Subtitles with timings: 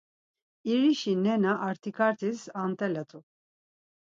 [0.71, 3.19] İrişi nena, artikartis ant̆alet̆u.